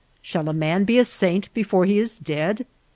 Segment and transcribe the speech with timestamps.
[0.19, 2.65] shall a man be a saint before he is dead